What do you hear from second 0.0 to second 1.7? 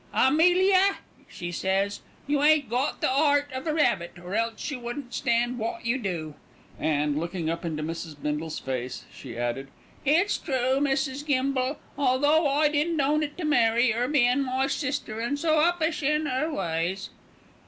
'Amelia,' she